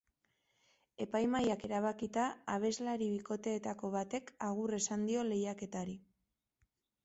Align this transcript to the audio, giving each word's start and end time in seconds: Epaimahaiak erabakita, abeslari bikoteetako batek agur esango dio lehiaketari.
Epaimahaiak 1.05 1.65
erabakita, 1.67 2.23
abeslari 2.55 3.11
bikoteetako 3.13 3.93
batek 3.99 4.35
agur 4.49 4.77
esango 4.81 5.11
dio 5.15 5.31
lehiaketari. 5.33 5.99